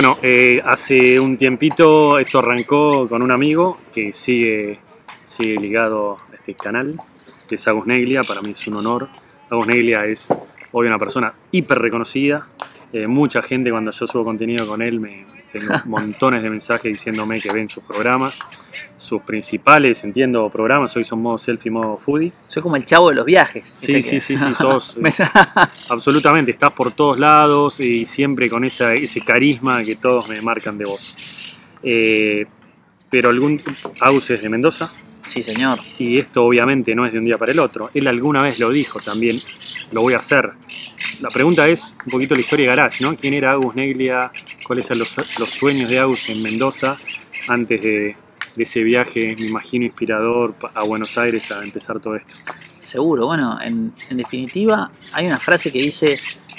Bueno, 0.00 0.16
eh, 0.22 0.62
hace 0.64 1.18
un 1.18 1.36
tiempito 1.36 2.20
esto 2.20 2.38
arrancó 2.38 3.08
con 3.08 3.20
un 3.20 3.32
amigo 3.32 3.80
que 3.92 4.12
sigue, 4.12 4.78
sigue 5.24 5.58
ligado 5.58 6.18
a 6.30 6.36
este 6.36 6.54
canal, 6.54 7.00
que 7.48 7.56
es 7.56 7.66
Agus 7.66 7.84
Neglia, 7.84 8.22
para 8.22 8.40
mí 8.40 8.52
es 8.52 8.64
un 8.68 8.76
honor. 8.76 9.08
Agus 9.50 9.66
Neglia 9.66 10.04
es 10.04 10.32
hoy 10.70 10.86
una 10.86 11.00
persona 11.00 11.34
hiper 11.50 11.80
reconocida, 11.80 12.46
eh, 12.92 13.06
mucha 13.06 13.42
gente 13.42 13.70
cuando 13.70 13.90
yo 13.90 14.06
subo 14.06 14.24
contenido 14.24 14.66
con 14.66 14.80
él 14.82 14.98
me 15.00 15.24
tengo 15.52 15.74
montones 15.86 16.42
de 16.42 16.50
mensajes 16.50 16.92
diciéndome 16.92 17.40
que 17.40 17.52
ven 17.52 17.68
sus 17.68 17.82
programas, 17.84 18.38
sus 18.96 19.22
principales, 19.22 20.02
entiendo, 20.04 20.48
programas, 20.50 20.96
hoy 20.96 21.04
son 21.04 21.20
modo 21.22 21.38
selfie, 21.38 21.70
modo 21.70 21.96
foodie. 21.98 22.32
Soy 22.46 22.62
como 22.62 22.76
el 22.76 22.84
chavo 22.84 23.08
de 23.10 23.16
los 23.16 23.24
viajes. 23.26 23.68
Sí, 23.76 23.92
¿viste 23.94 24.02
sí, 24.02 24.16
que- 24.16 24.20
sí, 24.20 24.36
sí, 24.38 24.54
sos 24.58 24.98
Me- 25.00 25.10
absolutamente, 25.88 26.50
estás 26.52 26.72
por 26.72 26.92
todos 26.92 27.18
lados 27.18 27.80
y 27.80 28.06
siempre 28.06 28.48
con 28.50 28.64
esa, 28.64 28.94
ese 28.94 29.20
carisma 29.20 29.82
que 29.84 29.96
todos 29.96 30.28
me 30.28 30.40
marcan 30.42 30.78
de 30.78 30.84
vos. 30.84 31.16
Eh, 31.82 32.46
pero 33.10 33.30
algún 33.30 33.60
Agus 34.00 34.30
es 34.30 34.42
de 34.42 34.48
Mendoza 34.48 34.92
sí, 35.22 35.42
señor. 35.42 35.78
y 35.98 36.18
esto 36.18 36.44
obviamente 36.44 36.94
no 36.94 37.06
es 37.06 37.12
de 37.12 37.18
un 37.18 37.24
día 37.24 37.38
para 37.38 37.52
el 37.52 37.58
otro. 37.58 37.90
Él 37.94 38.06
alguna 38.08 38.42
vez 38.42 38.58
lo 38.58 38.70
dijo 38.70 39.00
también, 39.00 39.38
lo 39.92 40.02
voy 40.02 40.14
a 40.14 40.18
hacer. 40.18 40.50
La 41.20 41.30
pregunta 41.30 41.66
es 41.68 41.96
un 42.06 42.12
poquito 42.12 42.34
la 42.34 42.40
historia 42.40 42.64
de 42.70 42.76
Garage, 42.76 43.02
¿no? 43.02 43.16
¿Quién 43.16 43.34
era 43.34 43.52
Agus 43.52 43.74
Neglia? 43.74 44.30
¿Cuáles 44.66 44.86
eran 44.86 45.00
los, 45.00 45.16
los 45.38 45.50
sueños 45.50 45.90
de 45.90 45.98
Agus 45.98 46.28
en 46.30 46.42
Mendoza 46.42 46.96
antes 47.48 47.82
de, 47.82 48.14
de 48.54 48.62
ese 48.62 48.80
viaje, 48.82 49.34
me 49.38 49.46
imagino, 49.46 49.84
inspirador 49.84 50.54
a 50.74 50.82
Buenos 50.84 51.18
Aires 51.18 51.50
a 51.50 51.62
empezar 51.64 51.98
todo 52.00 52.14
esto? 52.14 52.34
Seguro. 52.78 53.26
Bueno, 53.26 53.58
en, 53.60 53.92
en 54.10 54.16
definitiva, 54.16 54.90
hay 55.12 55.26
una 55.26 55.38
frase 55.38 55.72
que 55.72 55.80
dice, 55.80 56.16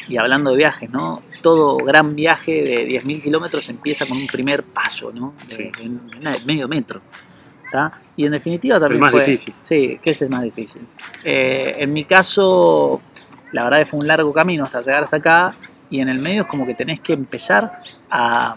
y 0.09 0.17
hablando 0.17 0.51
de 0.51 0.57
viajes, 0.57 0.89
¿no? 0.89 1.23
Todo 1.41 1.77
gran 1.77 2.13
viaje 2.15 2.51
de 2.61 2.87
10.000 3.01 3.21
kilómetros 3.23 3.69
empieza 3.69 4.05
con 4.05 4.17
un 4.17 4.27
primer 4.27 4.63
paso, 4.63 5.11
¿no? 5.13 5.35
De, 5.47 5.55
Sí. 5.55 5.63
de- 5.63 5.71
de 5.89 6.17
una- 6.19 6.35
medio 6.45 6.67
metro. 6.67 7.01
¿tá? 7.71 8.01
Y 8.17 8.25
en 8.25 8.31
definitiva 8.31 8.79
también 8.79 8.99
más 8.99 9.11
fue- 9.11 9.23
difícil. 9.23 9.53
Sí, 9.61 9.99
que 10.01 10.09
ese 10.09 10.25
es 10.25 10.31
más 10.31 10.41
difícil. 10.41 10.81
Eh, 11.23 11.73
en 11.77 11.93
mi 11.93 12.03
caso, 12.03 12.99
la 13.51 13.63
verdad 13.63 13.79
que 13.79 13.85
fue 13.85 13.99
un 13.99 14.07
largo 14.07 14.33
camino 14.33 14.63
hasta 14.63 14.81
llegar 14.81 15.03
hasta 15.03 15.17
acá 15.17 15.55
y 15.89 15.99
en 15.99 16.09
el 16.09 16.19
medio 16.19 16.43
es 16.43 16.47
como 16.47 16.65
que 16.65 16.75
tenés 16.75 16.99
que 16.99 17.13
empezar 17.13 17.81
a 18.09 18.55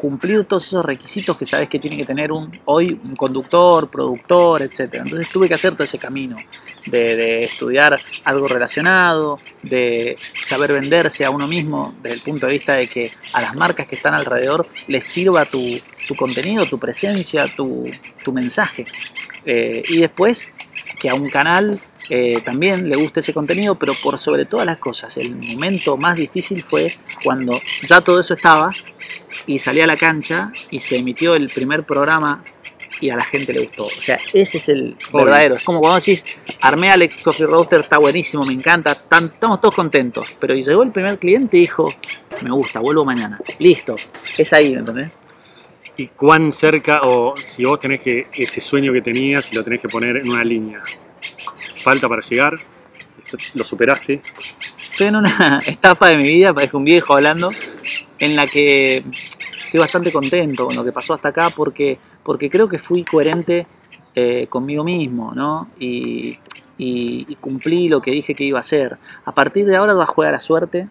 cumplir 0.00 0.44
todos 0.44 0.66
esos 0.66 0.82
requisitos 0.82 1.36
que 1.36 1.44
sabes 1.44 1.68
que 1.68 1.78
tiene 1.78 1.98
que 1.98 2.06
tener 2.06 2.32
un 2.32 2.58
hoy 2.64 2.98
un 3.04 3.14
conductor, 3.14 3.90
productor, 3.90 4.62
etcétera. 4.62 5.02
Entonces 5.04 5.28
tuve 5.28 5.46
que 5.46 5.54
hacer 5.54 5.74
todo 5.74 5.84
ese 5.84 5.98
camino 5.98 6.38
de, 6.86 7.44
estudiar 7.44 8.00
algo 8.24 8.48
relacionado, 8.48 9.38
de 9.62 10.16
saber 10.46 10.72
venderse 10.72 11.22
a 11.22 11.30
uno 11.30 11.46
mismo 11.46 11.94
desde 12.02 12.16
el 12.16 12.22
punto 12.22 12.46
de 12.46 12.52
vista 12.54 12.72
de 12.74 12.88
que 12.88 13.12
a 13.34 13.42
las 13.42 13.54
marcas 13.54 13.86
que 13.86 13.96
están 13.96 14.14
alrededor 14.14 14.66
les 14.88 15.04
sirva 15.04 15.44
tu, 15.44 15.60
tu 16.08 16.16
contenido, 16.16 16.64
tu 16.64 16.78
presencia, 16.78 17.46
tu, 17.54 17.84
tu 18.24 18.32
mensaje. 18.32 18.86
Eh, 19.44 19.82
y 19.86 19.98
después 19.98 20.48
que 20.98 21.10
a 21.10 21.14
un 21.14 21.28
canal 21.28 21.78
eh, 22.10 22.40
también 22.44 22.88
le 22.88 22.96
guste 22.96 23.20
ese 23.20 23.32
contenido, 23.32 23.76
pero 23.76 23.92
por 24.02 24.18
sobre 24.18 24.44
todas 24.44 24.66
las 24.66 24.78
cosas, 24.78 25.16
el 25.16 25.34
momento 25.36 25.96
más 25.96 26.16
difícil 26.16 26.64
fue 26.68 26.92
cuando 27.24 27.60
ya 27.86 28.00
todo 28.00 28.18
eso 28.20 28.34
estaba 28.34 28.70
y 29.46 29.58
salí 29.58 29.80
a 29.80 29.86
la 29.86 29.96
cancha 29.96 30.52
y 30.70 30.80
se 30.80 30.96
emitió 30.98 31.34
el 31.36 31.48
primer 31.48 31.84
programa 31.84 32.42
y 33.00 33.08
a 33.08 33.16
la 33.16 33.24
gente 33.24 33.52
le 33.54 33.60
gustó. 33.66 33.84
O 33.86 33.88
sea, 33.90 34.18
ese 34.34 34.58
es 34.58 34.68
el 34.68 34.96
Obvio. 35.12 35.24
verdadero. 35.24 35.54
Es 35.54 35.62
como 35.62 35.80
cuando 35.80 35.98
decís, 36.00 36.22
armé 36.60 36.90
Alex 36.90 37.22
Coffee 37.22 37.46
Roaster, 37.46 37.80
está 37.80 37.98
buenísimo, 37.98 38.44
me 38.44 38.52
encanta, 38.52 38.94
tan- 38.94 39.26
estamos 39.26 39.60
todos 39.60 39.74
contentos. 39.74 40.26
Pero 40.38 40.54
y 40.54 40.62
llegó 40.62 40.82
el 40.82 40.90
primer 40.90 41.18
cliente 41.18 41.56
y 41.56 41.60
dijo, 41.60 41.94
me 42.42 42.50
gusta, 42.50 42.80
vuelvo 42.80 43.04
mañana. 43.06 43.38
Listo, 43.58 43.96
es 44.36 44.52
ahí, 44.52 44.74
¿entendés? 44.74 45.12
¿Y 45.96 46.08
cuán 46.08 46.52
cerca, 46.52 47.00
o 47.04 47.34
si 47.38 47.64
vos 47.64 47.78
tenés 47.80 48.02
que, 48.02 48.26
ese 48.34 48.60
sueño 48.60 48.92
que 48.92 49.00
tenías, 49.00 49.44
si 49.46 49.54
lo 49.54 49.62
tenés 49.64 49.80
que 49.80 49.88
poner 49.88 50.16
en 50.18 50.28
una 50.28 50.44
línea, 50.44 50.82
falta 51.82 52.08
para 52.08 52.22
llegar? 52.22 52.58
¿Lo 53.54 53.64
superaste? 53.64 54.20
Estoy 54.90 55.06
en 55.08 55.16
una 55.16 55.60
etapa 55.66 56.08
de 56.08 56.16
mi 56.16 56.24
vida, 56.26 56.52
parezco 56.52 56.78
un 56.78 56.84
viejo 56.84 57.14
hablando, 57.14 57.50
en 58.18 58.36
la 58.36 58.46
que 58.46 59.04
estoy 59.64 59.80
bastante 59.80 60.10
contento 60.12 60.66
con 60.66 60.74
lo 60.76 60.84
que 60.84 60.92
pasó 60.92 61.14
hasta 61.14 61.28
acá 61.28 61.50
porque, 61.50 61.98
porque 62.24 62.50
creo 62.50 62.68
que 62.68 62.78
fui 62.78 63.04
coherente 63.04 63.66
eh, 64.14 64.46
conmigo 64.48 64.82
mismo, 64.84 65.32
¿no? 65.34 65.68
Y, 65.78 66.38
y- 66.78 67.26
y 67.28 67.36
cumplí 67.36 67.88
lo 67.88 68.00
que 68.00 68.10
dije 68.10 68.34
que 68.34 68.44
iba 68.44 68.58
a 68.58 68.60
hacer. 68.60 68.96
A 69.24 69.32
partir 69.32 69.66
de 69.66 69.76
ahora 69.76 69.94
va 69.94 70.04
a 70.04 70.06
jugar 70.06 70.32
la 70.32 70.40
suerte. 70.40 70.88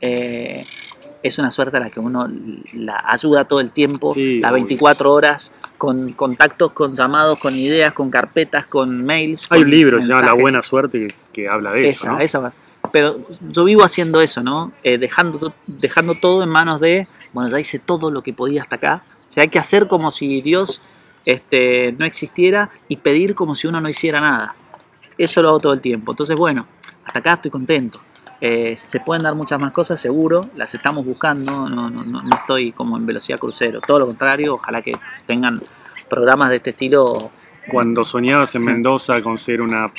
eh, 0.00 0.64
es 1.22 1.38
una 1.38 1.50
suerte 1.50 1.78
a 1.78 1.80
la 1.80 1.88
que 1.88 2.00
uno 2.00 2.28
la 2.74 3.02
ayuda 3.06 3.46
todo 3.46 3.58
el 3.60 3.70
tiempo, 3.70 4.12
Sí, 4.12 4.40
las 4.40 4.52
obvio. 4.52 4.64
24 4.64 5.10
horas, 5.10 5.52
con 5.78 6.12
contactos, 6.12 6.72
con 6.72 6.94
llamados, 6.94 7.38
con 7.38 7.54
ideas, 7.54 7.92
con 7.92 8.10
carpetas, 8.10 8.66
con 8.66 9.04
mails. 9.04 9.46
Hay 9.50 9.60
con 9.60 9.68
un 9.68 9.70
libro 9.70 9.96
que 9.98 10.02
se 10.02 10.08
llama 10.08 10.20
La 10.20 10.26
mensajes. 10.26 10.42
Buena 10.42 10.62
Suerte 10.62 10.98
que, 10.98 11.14
que 11.32 11.48
habla 11.48 11.72
de 11.72 11.88
eso, 11.88 12.06
Esa, 12.06 12.12
¿no? 12.12 12.20
esa 12.20 12.38
va. 12.38 12.52
Pero 12.92 13.20
yo 13.50 13.64
vivo 13.64 13.82
haciendo 13.82 14.20
eso, 14.20 14.42
¿no? 14.42 14.72
Eh, 14.82 14.98
dejando, 14.98 15.52
dejando 15.66 16.14
todo 16.14 16.42
en 16.42 16.48
manos 16.48 16.80
de, 16.80 17.08
bueno, 17.32 17.48
ya 17.48 17.58
hice 17.58 17.78
todo 17.78 18.10
lo 18.10 18.22
que 18.22 18.32
podía 18.32 18.62
hasta 18.62 18.76
acá. 18.76 19.02
O 19.28 19.32
sea, 19.32 19.42
hay 19.42 19.48
que 19.48 19.58
hacer 19.58 19.88
como 19.88 20.10
si 20.10 20.40
Dios 20.42 20.80
este, 21.24 21.94
no 21.98 22.04
existiera 22.04 22.70
y 22.88 22.98
pedir 22.98 23.34
como 23.34 23.54
si 23.54 23.66
uno 23.66 23.80
no 23.80 23.88
hiciera 23.88 24.20
nada. 24.20 24.54
Eso 25.18 25.42
lo 25.42 25.48
hago 25.50 25.60
todo 25.60 25.72
el 25.72 25.80
tiempo. 25.80 26.12
Entonces, 26.12 26.36
bueno, 26.36 26.66
hasta 27.04 27.18
acá 27.18 27.32
estoy 27.34 27.50
contento. 27.50 28.00
Eh, 28.46 28.76
se 28.76 29.00
pueden 29.00 29.22
dar 29.22 29.34
muchas 29.34 29.58
más 29.58 29.72
cosas, 29.72 29.98
seguro. 29.98 30.50
Las 30.54 30.74
estamos 30.74 31.06
buscando. 31.06 31.66
No, 31.66 31.88
no, 31.88 32.04
no, 32.04 32.22
no 32.22 32.36
estoy 32.36 32.72
como 32.72 32.98
en 32.98 33.06
velocidad 33.06 33.38
crucero. 33.38 33.80
Todo 33.80 34.00
lo 34.00 34.06
contrario, 34.06 34.56
ojalá 34.56 34.82
que 34.82 34.92
tengan 35.26 35.62
programas 36.10 36.50
de 36.50 36.56
este 36.56 36.70
estilo. 36.70 37.30
Cuando 37.70 38.04
soñabas 38.04 38.54
en 38.54 38.64
Mendoza 38.64 39.22
con 39.22 39.38
ser 39.38 39.62
una, 39.62 39.90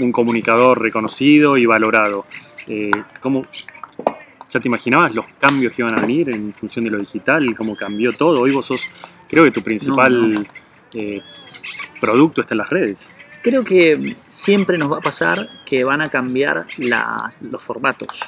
un 0.00 0.10
comunicador 0.10 0.82
reconocido 0.82 1.56
y 1.56 1.66
valorado, 1.66 2.26
eh, 2.66 2.90
¿cómo, 3.20 3.46
¿ya 4.48 4.58
te 4.58 4.66
imaginabas 4.66 5.14
los 5.14 5.28
cambios 5.38 5.72
que 5.72 5.82
iban 5.82 5.96
a 5.96 6.00
venir 6.00 6.30
en 6.30 6.52
función 6.54 6.84
de 6.84 6.90
lo 6.90 6.98
digital? 6.98 7.54
¿Cómo 7.56 7.76
cambió 7.76 8.12
todo? 8.12 8.40
Hoy 8.40 8.50
vos 8.50 8.66
sos, 8.66 8.82
creo 9.28 9.44
que 9.44 9.52
tu 9.52 9.62
principal 9.62 10.32
No, 10.34 10.42
eh, 10.94 11.20
producto 12.00 12.40
está 12.40 12.54
en 12.54 12.58
las 12.58 12.70
redes. 12.70 13.08
Creo 13.48 13.64
que 13.64 14.14
siempre 14.28 14.76
nos 14.76 14.92
va 14.92 14.98
a 14.98 15.00
pasar 15.00 15.38
que 15.64 15.82
van 15.82 16.02
a 16.02 16.10
cambiar 16.10 16.66
las- 16.76 17.40
los 17.40 17.62
formatos, 17.62 18.20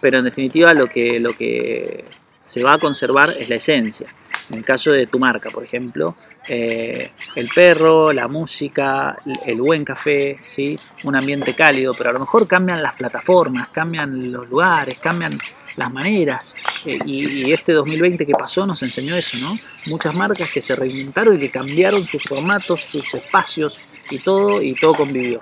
pero 0.00 0.18
en 0.18 0.24
definitiva 0.24 0.74
lo 0.74 0.88
que, 0.88 1.20
lo 1.20 1.32
que 1.32 2.04
se 2.40 2.60
va 2.60 2.72
a 2.72 2.78
conservar 2.78 3.36
es 3.38 3.48
la 3.48 3.54
esencia. 3.54 4.08
En 4.50 4.58
el 4.58 4.64
caso 4.64 4.90
de 4.90 5.06
tu 5.06 5.20
marca, 5.20 5.50
por 5.50 5.62
ejemplo, 5.62 6.16
eh, 6.48 7.12
el 7.36 7.48
perro, 7.54 8.12
la 8.12 8.26
música, 8.26 9.16
el 9.46 9.60
buen 9.60 9.84
café, 9.84 10.38
¿sí? 10.44 10.76
un 11.04 11.14
ambiente 11.14 11.54
cálido, 11.54 11.94
pero 11.96 12.10
a 12.10 12.12
lo 12.14 12.18
mejor 12.18 12.48
cambian 12.48 12.82
las 12.82 12.94
plataformas, 12.96 13.68
cambian 13.68 14.32
los 14.32 14.48
lugares, 14.48 14.98
cambian 14.98 15.38
las 15.76 15.92
maneras. 15.92 16.54
Eh, 16.84 16.98
y, 17.04 17.46
y 17.46 17.52
este 17.52 17.72
2020 17.72 18.26
que 18.26 18.32
pasó 18.32 18.66
nos 18.66 18.82
enseñó 18.82 19.14
eso, 19.16 19.38
¿no? 19.38 19.58
Muchas 19.86 20.14
marcas 20.14 20.50
que 20.50 20.62
se 20.62 20.76
reinventaron 20.76 21.36
y 21.36 21.38
que 21.38 21.50
cambiaron 21.50 22.06
sus 22.06 22.22
formatos, 22.24 22.80
sus 22.80 23.14
espacios 23.14 23.80
y 24.10 24.18
todo, 24.18 24.60
y 24.60 24.74
todo 24.74 24.94
convivió. 24.94 25.40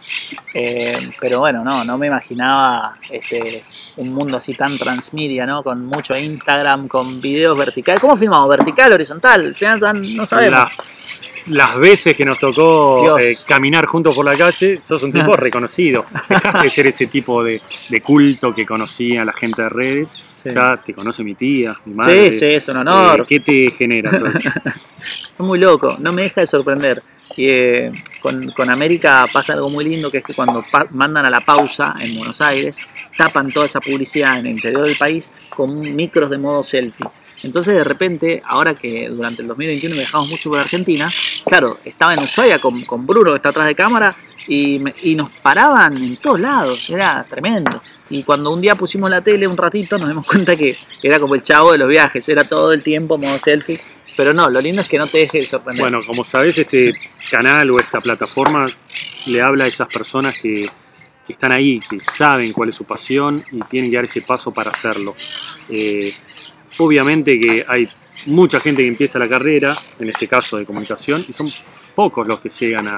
Eh, 0.54 1.10
pero 1.21 1.41
bueno, 1.41 1.65
no, 1.65 1.84
no 1.84 1.98
me 1.98 2.06
imaginaba 2.06 2.97
este, 3.10 3.65
un 3.97 4.12
mundo 4.12 4.37
así 4.37 4.54
tan 4.54 4.76
transmedia, 4.78 5.47
¿no? 5.47 5.62
Con 5.62 5.84
mucho 5.87 6.16
Instagram, 6.16 6.88
con 6.88 7.21
videos 7.21 7.59
verticales. 7.59 8.00
¿Cómo 8.00 8.16
filmamos? 8.16 8.48
¿Vertical, 8.48 8.92
horizontal? 8.92 9.47
Al 9.47 9.54
final 9.54 10.16
no 10.16 10.26
sabemos. 10.26 10.72
Las 11.47 11.77
veces 11.78 12.16
que 12.16 12.24
nos 12.24 12.39
tocó 12.39 13.18
eh, 13.18 13.34
caminar 13.47 13.86
juntos 13.86 14.15
por 14.15 14.24
la 14.24 14.36
calle, 14.36 14.80
sos 14.83 15.03
un 15.03 15.12
tipo 15.12 15.33
reconocido. 15.36 16.06
Dejaste 16.28 16.62
de 16.62 16.71
ser 16.71 16.86
ese 16.86 17.06
tipo 17.06 17.42
de, 17.42 17.60
de 17.89 18.00
culto 18.00 18.54
que 18.54 18.66
conocía 18.66 19.24
la 19.24 19.33
gente 19.33 19.62
de 19.62 19.68
redes. 19.68 20.24
Sí. 20.42 20.50
Ya 20.54 20.80
te 20.84 20.92
conoce 20.92 21.22
mi 21.22 21.34
tía, 21.34 21.77
mi 21.84 21.94
madre. 21.94 22.33
Sí, 22.33 22.39
sí, 22.41 22.47
es 22.47 22.68
un 22.68 22.78
honor. 22.78 23.21
Eh, 23.21 23.24
¿Qué 23.28 23.41
te 23.41 23.71
genera 23.71 24.10
entonces? 24.10 24.53
Es 25.33 25.39
muy 25.39 25.59
loco, 25.59 25.97
no 25.98 26.12
me 26.12 26.22
deja 26.22 26.42
de 26.42 26.47
sorprender. 26.47 27.03
Y, 27.36 27.48
eh, 27.48 27.92
con, 28.21 28.50
con 28.50 28.71
América 28.71 29.27
pasa 29.33 29.54
algo 29.54 29.71
muy 29.71 29.84
lindo, 29.84 30.10
que 30.10 30.18
es 30.18 30.24
que 30.24 30.34
cuando 30.34 30.65
mandan 30.91 31.24
a 31.27 31.30
la 31.30 31.41
pausa 31.41 31.94
en 31.98 32.16
Buenos 32.16 32.41
Aires, 32.41 32.77
tapan 33.16 33.50
toda 33.50 33.66
esa 33.66 33.80
publicidad 33.80 34.39
en 34.39 34.47
el 34.47 34.53
interior 34.53 34.84
del 34.84 34.97
país 34.97 35.30
con 35.48 35.80
micros 35.97 36.30
de 36.30 36.39
modo 36.39 36.62
selfie. 36.62 37.06
Entonces 37.42 37.74
de 37.74 37.84
repente, 37.84 38.42
ahora 38.44 38.74
que 38.74 39.09
durante 39.09 39.42
el 39.42 39.48
2021 39.48 39.97
viajamos 39.97 40.28
mucho 40.28 40.50
por 40.50 40.60
Argentina, 40.60 41.09
claro, 41.44 41.78
estaba 41.84 42.15
en 42.15 42.21
Ushuaia 42.21 42.59
con, 42.60 42.83
con 42.83 43.06
Bruno, 43.06 43.30
que 43.30 43.36
está 43.36 43.48
atrás 43.48 43.66
de 43.66 43.74
cámara, 43.74 44.16
y, 44.48 45.15
nos 45.15 45.30
paraban 45.30 45.97
en 45.97 46.16
todos 46.16 46.41
lados, 46.41 46.89
era 46.91 47.24
tremendo. 47.28 47.83
Y 48.10 48.22
cuando 48.22 48.53
un 48.53 48.60
día 48.60 48.74
pusimos 48.74 49.10
la 49.10 49.21
tele 49.21 49.47
un 49.47 49.56
ratito, 49.56 49.98
nos 49.98 50.09
dimos 50.09 50.27
cuenta 50.27 50.56
que 50.56 50.77
era 51.03 51.18
como 51.18 51.34
el 51.34 51.42
chavo 51.42 51.72
de 51.72 51.78
los 51.78 51.89
viajes, 51.89 52.28
era 52.28 52.44
todo 52.44 52.72
el 52.72 52.83
tiempo 52.83 53.18
modo 53.18 53.39
selfie. 53.39 53.80
Pero 54.16 54.34
no, 54.34 54.50
lo 54.50 54.60
lindo 54.60 54.83
es 54.83 54.89
que 54.89 54.98
no 54.98 55.06
te 55.06 55.18
deje 55.18 55.39
de 55.41 55.47
sorprender. 55.47 55.83
Bueno, 55.83 56.00
como 56.06 56.22
sabes, 56.22 56.59
este 56.59 56.92
canal 57.30 57.71
o 57.71 57.78
esta 57.78 58.00
plataforma 58.00 58.66
le 59.27 59.41
habla 59.41 59.65
a 59.65 59.66
esas 59.68 59.89
personas 59.89 60.39
que, 60.39 60.68
que 61.27 61.33
están 61.33 61.50
ahí, 61.50 61.80
que 61.80 61.98
saben 61.98 62.53
cuál 62.53 62.68
es 62.68 62.74
su 62.74 62.84
pasión 62.84 63.42
y 63.50 63.60
tienen 63.62 63.91
que 63.91 63.97
dar 63.97 64.04
ese 64.04 64.21
paso 64.21 64.53
para 64.53 64.71
hacerlo. 64.71 65.15
Eh, 65.71 66.12
obviamente 66.78 67.39
que 67.39 67.65
hay 67.66 67.89
mucha 68.27 68.60
gente 68.60 68.83
que 68.83 68.89
empieza 68.89 69.19
la 69.19 69.28
carrera, 69.28 69.77
en 69.98 70.09
este 70.09 70.28
caso 70.28 70.57
de 70.57 70.66
comunicación, 70.66 71.24
y 71.28 71.33
son 71.33 71.48
pocos 71.95 72.27
los 72.27 72.41
que 72.41 72.51
llegan 72.51 72.89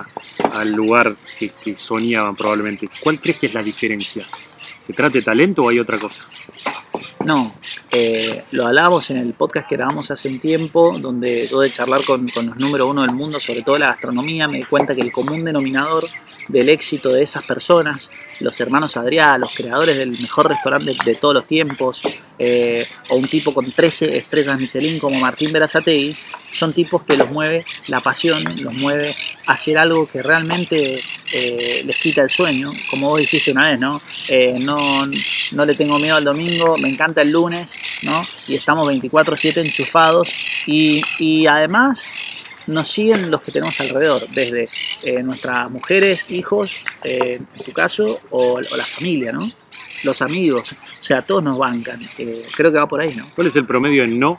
al 0.52 0.72
lugar 0.72 1.16
que, 1.38 1.50
que 1.50 1.76
soñaban 1.76 2.36
probablemente. 2.36 2.88
¿Cuál 3.00 3.20
crees 3.20 3.38
que 3.38 3.46
es 3.46 3.54
la 3.54 3.62
diferencia? 3.62 4.26
¿Se 4.86 4.92
trata 4.92 5.14
de 5.14 5.22
talento 5.22 5.62
o 5.62 5.68
hay 5.68 5.78
otra 5.78 5.98
cosa? 5.98 6.26
No, 7.24 7.54
eh, 7.90 8.44
lo 8.50 8.66
hablábamos 8.66 9.10
en 9.10 9.16
el 9.16 9.32
podcast 9.32 9.68
que 9.68 9.76
grabamos 9.76 10.10
hace 10.10 10.28
un 10.28 10.38
tiempo, 10.38 10.98
donde 10.98 11.46
yo 11.46 11.60
de 11.60 11.72
charlar 11.72 12.04
con, 12.04 12.26
los 12.26 12.56
número 12.56 12.86
uno 12.86 13.02
del 13.02 13.12
mundo, 13.12 13.40
sobre 13.40 13.62
todo 13.62 13.78
la 13.78 13.88
gastronomía, 13.88 14.46
me 14.46 14.58
di 14.58 14.64
cuenta 14.64 14.94
que 14.94 15.00
el 15.00 15.10
común 15.10 15.44
denominador 15.44 16.04
del 16.48 16.68
éxito 16.68 17.10
de 17.10 17.22
esas 17.22 17.44
personas, 17.44 18.10
los 18.40 18.60
hermanos 18.60 18.96
Adrià, 18.96 19.38
los 19.38 19.54
creadores 19.54 19.96
del 19.96 20.10
mejor 20.10 20.48
restaurante 20.48 20.92
de, 20.92 20.96
de 21.04 21.14
todos 21.16 21.34
los 21.34 21.46
tiempos, 21.46 22.02
eh, 22.38 22.86
o 23.08 23.16
un 23.16 23.26
tipo 23.28 23.54
con 23.54 23.70
13 23.70 24.16
estrellas 24.16 24.58
Michelin 24.58 24.98
como 24.98 25.18
Martín 25.18 25.52
Berazategui, 25.52 26.16
son 26.54 26.72
tipos 26.72 27.02
que 27.02 27.16
los 27.16 27.30
mueve 27.30 27.64
la 27.88 28.00
pasión, 28.00 28.42
los 28.62 28.74
mueve 28.74 29.14
a 29.46 29.52
hacer 29.52 29.78
algo 29.78 30.06
que 30.06 30.22
realmente 30.22 31.00
eh, 31.32 31.82
les 31.84 31.96
quita 31.96 32.22
el 32.22 32.30
sueño, 32.30 32.72
como 32.90 33.10
vos 33.10 33.20
dijiste 33.20 33.50
una 33.52 33.70
vez, 33.70 33.80
¿no? 33.80 34.00
Eh, 34.28 34.56
no, 34.60 34.76
no 35.52 35.64
le 35.64 35.74
tengo 35.74 35.98
miedo 35.98 36.16
al 36.16 36.24
domingo, 36.24 36.76
me 36.84 36.90
encanta 36.90 37.22
el 37.22 37.30
lunes, 37.32 37.74
¿no? 38.02 38.22
Y 38.46 38.54
estamos 38.54 38.86
24/7 38.92 39.60
enchufados 39.60 40.32
y, 40.66 41.02
y 41.18 41.46
además 41.46 42.06
nos 42.66 42.88
siguen 42.88 43.30
los 43.30 43.42
que 43.42 43.52
tenemos 43.52 43.78
alrededor, 43.80 44.26
desde 44.28 44.68
eh, 45.02 45.22
nuestras 45.22 45.70
mujeres, 45.70 46.24
hijos, 46.30 46.76
eh, 47.02 47.40
en 47.56 47.64
tu 47.64 47.72
caso, 47.72 48.20
o, 48.30 48.54
o 48.54 48.60
la 48.60 48.84
familia, 48.84 49.32
¿no? 49.32 49.50
Los 50.02 50.20
amigos, 50.22 50.72
o 50.72 51.02
sea, 51.02 51.22
todos 51.22 51.42
nos 51.42 51.58
bancan. 51.58 52.00
Eh, 52.18 52.42
creo 52.54 52.70
que 52.72 52.78
va 52.78 52.86
por 52.86 53.00
ahí, 53.00 53.14
¿no? 53.14 53.26
¿Cuál 53.34 53.46
es 53.48 53.56
el 53.56 53.66
promedio 53.66 54.04
en 54.04 54.18
no? 54.18 54.38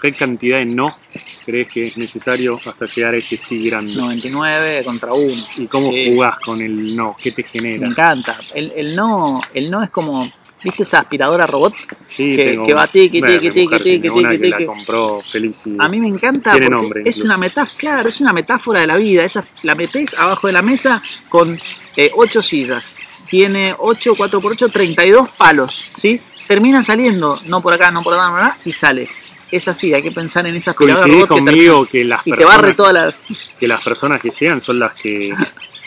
¿Qué 0.00 0.12
cantidad 0.12 0.58
de 0.58 0.66
no 0.66 0.96
crees 1.44 1.68
que 1.68 1.86
es 1.88 1.96
necesario 1.96 2.60
hasta 2.64 2.86
llegar 2.86 3.14
a 3.14 3.16
ese 3.16 3.36
sí 3.36 3.68
grande? 3.68 3.94
99 3.94 4.84
contra 4.84 5.12
1. 5.12 5.44
¿Y 5.56 5.66
cómo 5.66 5.92
Sí. 5.92 6.12
jugás 6.12 6.38
con 6.38 6.60
el 6.60 6.94
no? 6.94 7.16
¿Qué 7.20 7.32
te 7.32 7.42
Me 7.42 7.48
genera? 7.48 7.88
encanta. 7.88 8.36
El, 8.54 8.70
el 8.76 8.94
no, 8.94 9.40
el 9.54 9.68
no 9.70 9.82
es 9.82 9.90
como, 9.90 10.28
¿viste 10.62 10.82
esa 10.82 11.00
aspiradora 11.00 11.46
robot? 11.46 11.74
Sí, 12.06 12.34
que- 12.36 12.44
tengo 12.44 12.66
que 12.66 12.74
va 12.74 12.86
tiqui, 12.86 13.20
bueno, 13.20 13.34
tiqui, 13.34 13.46
mi 13.48 13.52
tiqui, 13.54 13.64
mujer 13.64 13.82
tiqui, 13.82 14.00
tiene 14.00 14.10
una 14.16 14.30
tiqui, 14.30 14.42
que 14.42 14.48
la 14.48 14.56
tiqui. 14.58 14.66
compró 14.66 15.20
feliz 15.22 15.56
y 15.66 15.76
A 15.78 15.88
mí 15.88 16.00
me 16.00 16.08
encanta 16.08 16.50
Tiene 16.52 16.66
porque 16.66 16.82
nombre 16.82 17.00
es 17.02 17.06
incluso. 17.16 17.24
una 17.24 17.38
metáfora, 17.38 17.78
claro, 17.78 18.08
es 18.08 18.20
una 18.20 18.32
metáfora 18.32 18.80
de 18.80 18.86
la 18.86 18.96
vida. 18.96 19.24
Esa, 19.24 19.44
la 19.62 19.74
metés 19.74 20.14
abajo 20.14 20.46
de 20.46 20.52
la 20.52 20.62
mesa 20.62 21.02
con 21.28 21.58
eh, 21.96 22.10
ocho 22.14 22.42
sillas. 22.42 22.94
Tiene 23.26 23.74
8, 23.78 24.14
4 24.16 24.40
por 24.40 24.52
8, 24.52 24.68
32 24.70 25.30
palos, 25.32 25.90
¿sí? 25.96 26.18
Termina 26.46 26.82
saliendo, 26.82 27.38
no 27.46 27.60
por 27.60 27.74
acá, 27.74 27.90
no 27.90 28.00
por 28.02 28.14
acá, 28.14 28.26
no 28.28 28.30
por 28.32 28.40
acá, 28.42 28.58
y 28.64 28.72
sale. 28.72 29.06
Es 29.50 29.68
así, 29.68 29.92
hay 29.92 30.00
que 30.02 30.10
pensar 30.12 30.46
en 30.46 30.54
esa 30.56 30.70
aspiradora 30.70 31.06
robot 31.06 31.28
que 31.28 31.34
conmigo 31.34 31.86
que 31.86 32.04
las, 32.04 32.26
y 32.26 32.32
te 32.32 32.44
barre 32.46 32.72
personas, 32.72 32.76
toda 32.76 32.92
la... 32.94 33.14
que 33.58 33.68
las 33.68 33.82
personas 33.84 34.20
que 34.22 34.30
llegan 34.30 34.60
son 34.62 34.78
las 34.78 34.94
que 34.94 35.34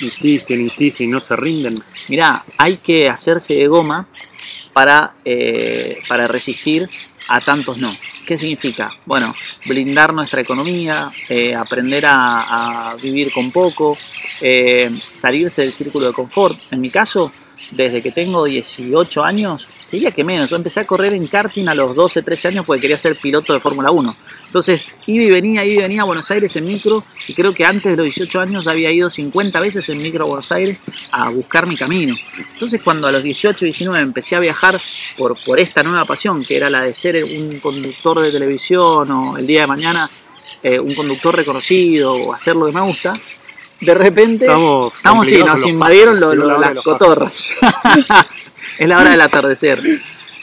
insisten, 0.00 0.60
insisten 0.60 1.10
no 1.10 1.20
se 1.20 1.36
rinden. 1.36 1.76
Mirá, 2.08 2.44
hay 2.56 2.78
que 2.78 3.08
hacerse 3.08 3.54
de 3.54 3.66
goma 3.66 4.08
para, 4.72 5.14
eh, 5.24 5.98
para 6.08 6.26
resistir 6.26 6.88
a 7.28 7.40
tantos 7.40 7.78
no. 7.78 7.94
¿Qué 8.26 8.36
significa? 8.36 8.90
Bueno, 9.04 9.34
blindar 9.66 10.12
nuestra 10.14 10.40
economía, 10.40 11.10
eh, 11.28 11.54
aprender 11.54 12.06
a, 12.06 12.90
a 12.90 12.94
vivir 12.96 13.32
con 13.32 13.50
poco, 13.50 13.96
eh, 14.40 14.90
salirse 15.12 15.62
del 15.62 15.72
círculo 15.72 16.06
de 16.06 16.12
confort. 16.12 16.58
En 16.70 16.80
mi 16.80 16.90
caso, 16.90 17.32
desde 17.70 18.02
que 18.02 18.12
tengo 18.12 18.44
18 18.44 19.24
años, 19.24 19.68
diría 19.90 20.10
que 20.10 20.24
menos, 20.24 20.50
yo 20.50 20.56
empecé 20.56 20.80
a 20.80 20.86
correr 20.86 21.14
en 21.14 21.26
karting 21.26 21.68
a 21.68 21.74
los 21.74 21.94
12, 21.94 22.22
13 22.22 22.48
años 22.48 22.66
porque 22.66 22.82
quería 22.82 22.98
ser 22.98 23.16
piloto 23.16 23.52
de 23.52 23.60
Fórmula 23.60 23.90
1. 23.90 24.16
Entonces, 24.46 24.88
iba 25.06 25.24
y 25.24 25.30
venía, 25.30 25.64
iba 25.64 25.80
y 25.80 25.82
venía 25.82 26.02
a 26.02 26.04
Buenos 26.04 26.30
Aires 26.30 26.54
en 26.56 26.66
micro 26.66 27.04
y 27.26 27.34
creo 27.34 27.52
que 27.52 27.64
antes 27.64 27.84
de 27.84 27.96
los 27.96 28.06
18 28.06 28.40
años 28.40 28.66
había 28.66 28.90
ido 28.90 29.10
50 29.10 29.60
veces 29.60 29.88
en 29.88 30.02
micro 30.02 30.24
a 30.24 30.28
Buenos 30.28 30.50
Aires 30.52 30.82
a 31.12 31.28
buscar 31.30 31.66
mi 31.66 31.76
camino. 31.76 32.14
Entonces, 32.54 32.82
cuando 32.82 33.06
a 33.06 33.12
los 33.12 33.22
18, 33.22 33.64
19 33.64 34.00
empecé 34.00 34.36
a 34.36 34.40
viajar 34.40 34.80
por, 35.16 35.36
por 35.44 35.60
esta 35.60 35.82
nueva 35.82 36.04
pasión, 36.04 36.42
que 36.42 36.56
era 36.56 36.70
la 36.70 36.82
de 36.82 36.94
ser 36.94 37.22
un 37.24 37.60
conductor 37.60 38.20
de 38.20 38.30
televisión 38.30 39.10
o 39.10 39.36
el 39.36 39.46
día 39.46 39.62
de 39.62 39.66
mañana 39.66 40.10
eh, 40.62 40.80
un 40.80 40.94
conductor 40.94 41.36
reconocido 41.36 42.14
o 42.14 42.32
hacer 42.32 42.56
lo 42.56 42.66
que 42.66 42.72
me 42.72 42.80
gusta, 42.80 43.14
de 43.80 43.94
repente... 43.94 44.46
Estamos, 44.46 44.94
Estamos, 44.94 45.28
sí, 45.28 45.38
nos 45.38 45.60
los 45.60 45.66
invadieron 45.66 46.20
las 46.20 46.74
los 46.74 46.84
cotorras. 46.84 47.50
es 48.78 48.88
la 48.88 48.98
hora 48.98 49.10
del 49.10 49.20
atardecer. 49.20 49.82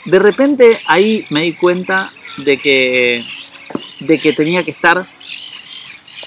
De 0.06 0.20
repente 0.20 0.80
ahí 0.88 1.26
me 1.30 1.42
di 1.44 1.54
cuenta 1.54 2.12
de 2.38 2.58
que, 2.58 3.26
de 4.00 4.20
que 4.20 4.34
tenía 4.34 4.64
que 4.64 4.72
estar 4.72 5.06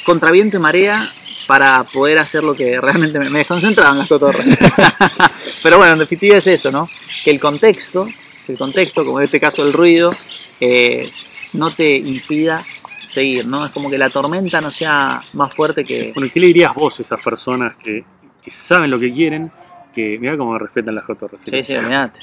contra 0.05 0.31
viento 0.31 0.57
y 0.57 0.61
marea 0.61 1.09
para 1.47 1.85
poder 1.85 2.19
hacer 2.19 2.45
lo 2.45 2.55
que 2.55 2.81
realmente 2.81 3.19
me, 3.19 3.31
me 3.31 3.39
desconcentraban 3.39 3.99
las 3.99 4.09
cotorras. 4.09 4.47
Pero 5.63 5.79
bueno, 5.79 5.95
en 5.95 5.99
definitiva 5.99 6.37
es 6.37 6.47
eso, 6.47 6.71
¿no? 6.71 6.89
Que 7.25 7.31
el 7.31 7.41
contexto, 7.41 8.07
el 8.47 8.59
contexto, 8.59 9.05
como 9.05 9.19
en 9.19 9.25
este 9.25 9.41
caso 9.41 9.67
el 9.67 9.73
ruido, 9.73 10.15
eh, 10.61 11.11
no 11.55 11.75
te 11.75 11.97
impida 11.97 12.63
seguir, 13.09 13.47
¿no? 13.47 13.65
Es 13.65 13.71
como 13.73 13.91
que 13.91 13.99
la 13.99 14.11
tormenta 14.11 14.61
no 14.61 14.71
sea 14.71 15.21
más 15.33 15.55
fuerte 15.55 15.85
que, 15.85 16.13
Bueno, 16.15 16.31
¿qué 16.33 16.41
le 16.41 16.49
dirías 16.49 16.75
vos 16.75 16.99
a 16.99 17.03
esas 17.03 17.23
personas 17.23 17.77
que, 17.77 18.05
que 18.43 18.51
saben 18.51 18.91
lo 18.91 18.99
que 18.99 19.13
quieren? 19.13 19.51
Que 19.93 20.19
mira 20.19 20.37
cómo 20.37 20.53
me 20.53 20.59
respetan 20.59 20.95
las 20.95 21.05
cotorras. 21.05 21.41
Sí, 21.43 21.65
sí, 21.65 21.75
olvidate. 21.75 22.21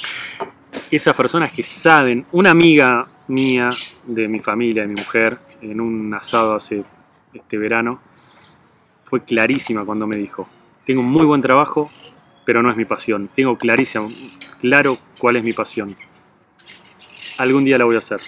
Esas 0.92 1.14
personas 1.14 1.52
que 1.52 1.64
saben, 1.64 2.26
una 2.32 2.52
amiga 2.52 3.08
mía 3.28 3.70
de 4.06 4.28
mi 4.28 4.40
familia, 4.40 4.84
de 4.84 4.88
mi 4.90 4.96
mujer, 4.96 5.40
en 5.62 5.82
un 5.82 6.14
asado 6.14 6.56
hace 6.56 6.84
este 7.34 7.58
verano, 7.58 8.00
fue 9.06 9.24
clarísima 9.24 9.84
cuando 9.86 10.08
me 10.08 10.16
dijo, 10.16 10.48
tengo 10.86 11.02
un 11.02 11.10
muy 11.10 11.26
buen 11.26 11.42
trabajo, 11.42 11.90
pero 12.46 12.62
no 12.62 12.70
es 12.70 12.78
mi 12.78 12.86
pasión. 12.86 13.30
Tengo 13.36 13.58
clarísimo, 13.58 14.12
claro 14.60 14.98
cuál 15.18 15.38
es 15.38 15.44
mi 15.44 15.54
pasión. 15.54 15.96
Algún 17.38 17.66
día 17.66 17.78
la 17.78 17.86
voy 17.86 17.96
a 17.96 18.00
hacer. 18.00 18.20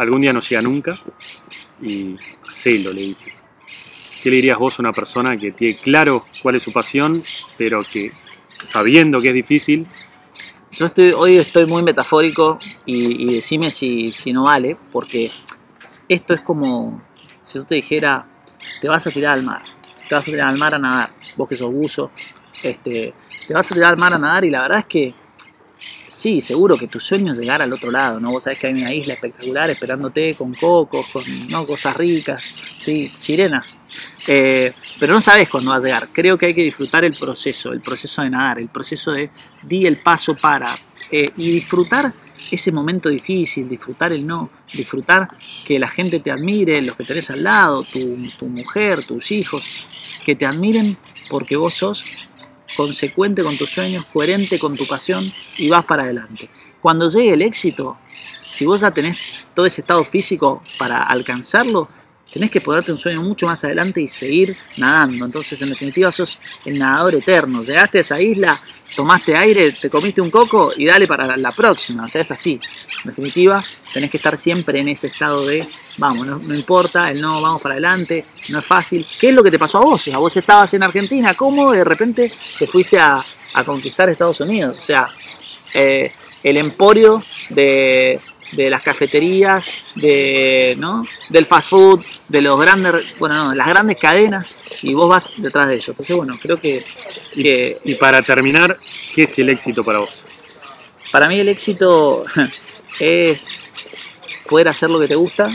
Algún 0.00 0.22
día 0.22 0.32
no 0.32 0.40
llega 0.40 0.62
nunca 0.62 0.98
y 1.82 2.16
hacelo, 2.48 2.90
le 2.90 3.02
dije. 3.02 3.34
¿Qué 4.22 4.30
le 4.30 4.36
dirías 4.36 4.58
vos 4.58 4.78
a 4.78 4.82
una 4.82 4.94
persona 4.94 5.36
que 5.36 5.52
tiene 5.52 5.76
claro 5.76 6.24
cuál 6.42 6.56
es 6.56 6.62
su 6.62 6.72
pasión, 6.72 7.22
pero 7.58 7.82
que 7.84 8.10
sabiendo 8.54 9.20
que 9.20 9.28
es 9.28 9.34
difícil, 9.34 9.86
Yo 10.72 10.86
estoy, 10.86 11.12
hoy 11.12 11.36
estoy 11.36 11.66
muy 11.66 11.82
metafórico 11.82 12.58
y, 12.86 13.24
y 13.24 13.34
decime 13.34 13.70
si, 13.70 14.10
si 14.10 14.32
no 14.32 14.44
vale, 14.44 14.74
porque 14.90 15.30
esto 16.08 16.32
es 16.32 16.40
como 16.40 17.02
si 17.42 17.58
yo 17.58 17.66
te 17.66 17.74
dijera, 17.74 18.26
te 18.80 18.88
vas 18.88 19.06
a 19.06 19.10
tirar 19.10 19.34
al 19.34 19.42
mar, 19.42 19.62
te 20.08 20.14
vas 20.14 20.26
a 20.26 20.30
tirar 20.30 20.48
al 20.48 20.56
mar 20.56 20.74
a 20.74 20.78
nadar, 20.78 21.10
vos 21.36 21.46
que 21.46 21.56
sos 21.56 21.70
buzo, 21.70 22.10
este, 22.62 23.12
te 23.46 23.52
vas 23.52 23.70
a 23.70 23.74
tirar 23.74 23.92
al 23.92 23.98
mar 23.98 24.14
a 24.14 24.18
nadar 24.18 24.44
y 24.46 24.50
la 24.50 24.62
verdad 24.62 24.78
es 24.78 24.86
que 24.86 25.14
sí, 26.20 26.40
seguro 26.40 26.76
que 26.76 26.86
tu 26.86 27.00
sueño 27.00 27.32
es 27.32 27.38
llegar 27.38 27.62
al 27.62 27.72
otro 27.72 27.90
lado, 27.90 28.20
¿no? 28.20 28.30
Vos 28.30 28.44
sabés 28.44 28.60
que 28.60 28.66
hay 28.66 28.74
una 28.74 28.92
isla 28.92 29.14
espectacular 29.14 29.70
esperándote 29.70 30.34
con 30.34 30.52
cocos, 30.54 31.06
con 31.08 31.22
¿no? 31.48 31.66
cosas 31.66 31.96
ricas, 31.96 32.54
sí, 32.78 33.10
sirenas. 33.16 33.78
Eh, 34.26 34.72
pero 34.98 35.14
no 35.14 35.22
sabes 35.22 35.48
cuándo 35.48 35.70
va 35.70 35.78
a 35.78 35.80
llegar. 35.80 36.08
Creo 36.12 36.36
que 36.36 36.46
hay 36.46 36.54
que 36.54 36.62
disfrutar 36.62 37.04
el 37.04 37.14
proceso, 37.14 37.72
el 37.72 37.80
proceso 37.80 38.22
de 38.22 38.30
nadar, 38.30 38.58
el 38.58 38.68
proceso 38.68 39.12
de 39.12 39.30
di 39.62 39.86
el 39.86 39.96
paso 39.98 40.34
para 40.34 40.76
eh, 41.10 41.30
y 41.36 41.52
disfrutar 41.52 42.12
ese 42.50 42.70
momento 42.70 43.08
difícil, 43.08 43.68
disfrutar 43.68 44.12
el 44.12 44.26
no, 44.26 44.50
disfrutar 44.72 45.28
que 45.64 45.78
la 45.78 45.88
gente 45.88 46.20
te 46.20 46.30
admire, 46.30 46.80
los 46.82 46.96
que 46.96 47.04
tenés 47.04 47.30
al 47.30 47.42
lado, 47.42 47.82
tu, 47.84 48.16
tu 48.38 48.46
mujer, 48.46 49.04
tus 49.04 49.30
hijos, 49.30 49.62
que 50.24 50.36
te 50.36 50.44
admiren 50.44 50.96
porque 51.30 51.56
vos 51.56 51.74
sos 51.74 52.04
consecuente 52.76 53.42
con 53.42 53.56
tus 53.56 53.70
sueños, 53.70 54.06
coherente 54.12 54.58
con 54.58 54.76
tu 54.76 54.86
pasión 54.86 55.30
y 55.58 55.68
vas 55.68 55.84
para 55.84 56.04
adelante. 56.04 56.48
Cuando 56.80 57.08
llegue 57.08 57.34
el 57.34 57.42
éxito, 57.42 57.98
si 58.48 58.66
vos 58.66 58.80
ya 58.80 58.90
tenés 58.90 59.44
todo 59.54 59.66
ese 59.66 59.80
estado 59.82 60.04
físico 60.04 60.62
para 60.78 61.02
alcanzarlo, 61.02 61.88
tenés 62.32 62.50
que 62.50 62.60
ponerte 62.60 62.92
un 62.92 62.98
sueño 62.98 63.22
mucho 63.22 63.46
más 63.46 63.62
adelante 63.64 64.00
y 64.00 64.08
seguir 64.08 64.56
nadando. 64.76 65.24
Entonces, 65.24 65.60
en 65.62 65.70
definitiva, 65.70 66.12
sos 66.12 66.38
el 66.64 66.78
nadador 66.78 67.16
eterno. 67.16 67.62
Llegaste 67.62 67.98
a 67.98 68.00
esa 68.00 68.20
isla, 68.20 68.60
tomaste 68.94 69.36
aire, 69.36 69.72
te 69.72 69.90
comiste 69.90 70.20
un 70.20 70.30
coco 70.30 70.72
y 70.76 70.86
dale 70.86 71.06
para 71.06 71.36
la 71.36 71.52
próxima. 71.52 72.04
O 72.04 72.08
sea, 72.08 72.20
es 72.20 72.30
así. 72.30 72.60
En 73.04 73.10
definitiva, 73.10 73.62
tenés 73.92 74.10
que 74.10 74.16
estar 74.18 74.36
siempre 74.38 74.80
en 74.80 74.88
ese 74.88 75.08
estado 75.08 75.44
de, 75.46 75.68
vamos, 75.98 76.26
no, 76.26 76.38
no 76.38 76.54
importa, 76.54 77.10
el 77.10 77.20
no, 77.20 77.40
vamos 77.40 77.60
para 77.60 77.74
adelante, 77.74 78.24
no 78.48 78.60
es 78.60 78.64
fácil. 78.64 79.04
¿Qué 79.18 79.30
es 79.30 79.34
lo 79.34 79.42
que 79.42 79.50
te 79.50 79.58
pasó 79.58 79.78
a 79.78 79.82
vos? 79.82 79.94
O 79.94 80.04
sea, 80.04 80.18
vos 80.18 80.36
estabas 80.36 80.72
en 80.74 80.82
Argentina, 80.82 81.34
¿cómo 81.34 81.72
de 81.72 81.84
repente 81.84 82.32
te 82.58 82.66
fuiste 82.66 82.98
a, 82.98 83.22
a 83.54 83.64
conquistar 83.64 84.08
Estados 84.08 84.40
Unidos? 84.40 84.76
O 84.78 84.80
sea, 84.80 85.06
eh, 85.74 86.10
el 86.42 86.56
emporio 86.56 87.22
de, 87.50 88.18
de 88.52 88.68
las 88.70 88.82
cafeterías, 88.82 89.84
de, 89.94 90.74
¿no? 90.78 91.04
del 91.28 91.46
fast 91.46 91.70
food, 91.70 92.04
de 92.28 92.42
los 92.42 92.60
grandes, 92.60 93.18
bueno, 93.18 93.34
no, 93.36 93.54
las 93.54 93.68
grandes 93.68 93.96
cadenas, 93.96 94.58
y 94.82 94.92
vos 94.94 95.08
vas 95.08 95.30
detrás 95.36 95.68
de 95.68 95.74
ellos. 95.74 95.88
Entonces, 95.88 96.16
bueno, 96.16 96.38
creo 96.40 96.60
que, 96.60 96.82
que 97.34 97.78
y 97.84 97.94
para 97.94 98.22
terminar, 98.22 98.76
¿qué 99.14 99.24
es 99.24 99.38
el 99.38 99.50
éxito 99.50 99.84
para 99.84 100.00
vos? 100.00 100.10
para 101.12 101.26
mí 101.28 101.40
el 101.40 101.48
éxito 101.48 102.24
es 103.00 103.62
poder 104.48 104.68
hacer 104.68 104.90
lo 104.90 105.00
que 105.00 105.08
te 105.08 105.16
gusta 105.16 105.48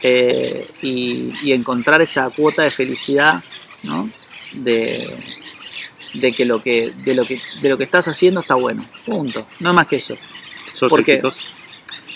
eh, 0.00 0.64
y, 0.82 1.30
y 1.42 1.52
encontrar 1.52 2.00
esa 2.02 2.30
cuota 2.30 2.62
de 2.62 2.70
felicidad, 2.70 3.42
¿no? 3.82 4.08
De, 4.52 5.16
de 6.14 6.32
que 6.32 6.44
lo 6.44 6.62
que 6.62 6.92
de 6.92 7.14
lo 7.14 7.24
que 7.24 7.40
de 7.60 7.68
lo 7.68 7.76
que 7.76 7.82
estás 7.84 8.06
haciendo 8.06 8.38
está 8.38 8.54
bueno 8.54 8.88
punto 9.04 9.44
no 9.58 9.70
es 9.70 9.74
más 9.74 9.88
que 9.88 9.96
eso 9.96 10.14
¿Sos 10.72 10.88
Porque- 10.88 11.14
exitoso? 11.14 11.56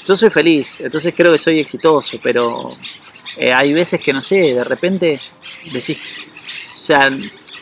Yo 0.09 0.17
soy 0.17 0.31
feliz 0.31 0.81
entonces 0.81 1.15
creo 1.17 1.33
que 1.33 1.39
soy 1.39 1.61
exitoso 1.61 2.19
pero 2.23 2.77
eh, 3.37 3.53
hay 3.53 3.73
veces 3.73 4.01
que 4.01 4.13
no 4.13 4.23
sé 4.23 4.55
de 4.55 4.65
repente 4.65 5.21
decís 5.73 5.99
o 6.67 6.69
sea 6.69 7.11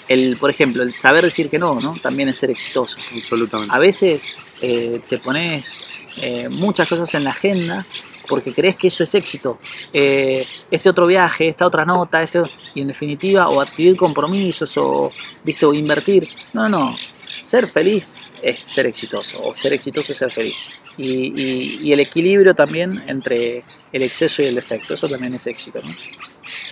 el 0.09 0.37
por 0.37 0.51
ejemplo 0.51 0.83
el 0.83 0.95
saber 0.95 1.25
decir 1.25 1.51
que 1.51 1.59
no 1.59 1.81
no 1.81 1.97
también 2.01 2.29
es 2.29 2.39
ser 2.39 2.51
exitoso 2.51 2.97
Absolutamente. 3.13 3.75
a 3.75 3.79
veces 3.79 4.39
eh, 4.63 5.01
te 5.09 5.19
pones 5.19 5.89
eh, 6.23 6.49
muchas 6.49 6.89
cosas 6.89 7.13
en 7.15 7.25
la 7.25 7.31
agenda 7.31 7.85
porque 8.27 8.53
crees 8.53 8.77
que 8.77 8.89
eso 8.89 9.05
es 9.05 9.15
éxito. 9.15 9.59
Eh, 9.93 10.47
este 10.71 10.89
otro 10.89 11.07
viaje, 11.07 11.49
esta 11.49 11.67
otra 11.67 11.85
nota, 11.85 12.23
este, 12.23 12.43
y 12.75 12.83
en 12.83 12.89
definitiva, 12.89 13.49
o 13.49 13.61
adquirir 13.61 13.97
compromisos, 13.97 14.77
o, 14.77 15.11
¿viste? 15.45 15.65
o 15.67 15.73
invertir. 15.73 16.29
No, 16.53 16.69
no, 16.69 16.91
no. 16.91 16.97
Ser 17.27 17.69
feliz 17.69 18.17
es 18.43 18.61
ser 18.61 18.87
exitoso, 18.87 19.43
o 19.43 19.55
ser 19.55 19.73
exitoso 19.73 20.13
es 20.13 20.19
ser 20.19 20.31
feliz. 20.31 20.71
Y, 20.99 21.33
y- 21.37 21.79
y 21.83 21.93
el 21.93 22.01
equilibrio 22.01 22.55
también 22.55 23.03
entre 23.07 23.63
el 23.93 24.03
exceso 24.03 24.43
y 24.43 24.47
el 24.47 24.55
defecto, 24.55 24.95
eso 24.95 25.09
también 25.09 25.35
es 25.35 25.47
éxito. 25.47 25.81
¿no? 25.85 25.95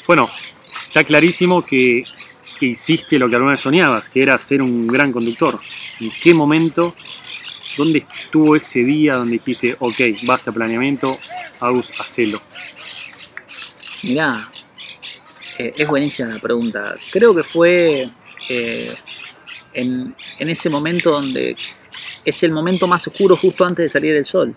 Bueno, 0.06 0.30
está 0.86 1.04
clarísimo 1.04 1.62
que, 1.64 2.02
que 2.58 2.66
hiciste 2.66 3.18
lo 3.18 3.28
que 3.28 3.34
alguna 3.36 3.52
vez 3.52 3.60
soñabas, 3.60 4.08
que 4.08 4.22
era 4.22 4.38
ser 4.38 4.62
un 4.62 4.86
gran 4.86 5.12
conductor. 5.12 5.60
¿En 6.00 6.10
qué 6.22 6.32
momento, 6.32 6.94
dónde 7.76 8.06
estuvo 8.10 8.56
ese 8.56 8.80
día 8.80 9.16
donde 9.16 9.32
dijiste, 9.34 9.76
ok, 9.78 10.00
basta 10.22 10.52
planeamiento, 10.52 11.18
Agus, 11.60 11.92
hacelo? 12.00 12.40
Mirá, 14.04 14.50
eh, 15.58 15.72
es 15.76 15.88
buenísima 15.88 16.28
la 16.30 16.38
pregunta. 16.38 16.94
Creo 17.10 17.34
que 17.34 17.42
fue 17.42 18.08
eh, 18.48 18.94
en, 19.72 20.14
en 20.38 20.48
ese 20.50 20.68
momento 20.68 21.10
donde 21.10 21.56
es 22.24 22.42
el 22.42 22.52
momento 22.52 22.86
más 22.86 23.06
oscuro 23.06 23.36
justo 23.36 23.64
antes 23.64 23.84
de 23.84 23.88
salir 23.88 24.14
el 24.14 24.24
sol. 24.24 24.54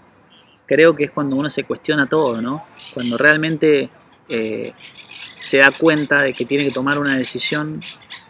Creo 0.66 0.96
que 0.96 1.06
es 1.06 1.12
cuando 1.12 1.36
uno 1.36 1.50
se 1.50 1.64
cuestiona 1.64 2.08
todo, 2.08 2.42
¿no? 2.42 2.66
Cuando 2.94 3.18
realmente 3.18 3.90
eh, 4.30 4.74
se 5.38 5.58
da 5.58 5.72
cuenta 5.72 6.24
de 6.24 6.34
que 6.34 6.46
tiene 6.46 6.66
que 6.66 6.72
tomar 6.72 7.00
una 7.00 7.16
decisión 7.16 7.80